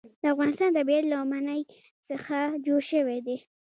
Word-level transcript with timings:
د 0.21 0.23
افغانستان 0.33 0.69
طبیعت 0.77 1.05
له 1.11 1.17
منی 1.31 1.61
څخه 2.09 2.37
جوړ 2.65 2.81
شوی 2.91 3.19
دی. 3.27 3.37